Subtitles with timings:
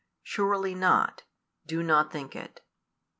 [0.23, 1.25] Surely not:
[1.67, 2.61] do not think it.